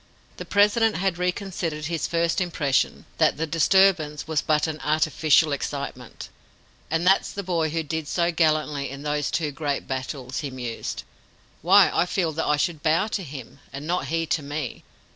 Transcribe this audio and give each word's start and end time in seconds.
The 0.37 0.45
President 0.45 0.97
had 0.97 1.19
reconsidered 1.19 1.85
his 1.85 2.07
first 2.07 2.41
impression 2.41 3.05
that 3.19 3.37
the 3.37 3.45
"disturbance" 3.45 4.27
was 4.27 4.41
but 4.41 4.65
"an 4.65 4.79
artificial 4.83 5.51
excitement." 5.51 6.29
"And 6.89 7.05
that's 7.05 7.31
the 7.31 7.43
boy 7.43 7.69
who 7.69 7.83
did 7.83 8.07
so 8.07 8.31
gallantly 8.31 8.89
in 8.89 9.03
those 9.03 9.29
two 9.29 9.51
great 9.51 9.87
battles!" 9.87 10.39
he 10.39 10.49
mused; 10.49 11.03
"why, 11.61 11.91
I 11.93 12.07
feel 12.07 12.31
that 12.31 12.47
I 12.47 12.57
should 12.57 12.81
bow 12.81 13.09
to 13.09 13.21
him, 13.21 13.59
and 13.71 13.85
not 13.85 14.07
he 14.07 14.25
to 14.25 14.41
me." 14.41 14.83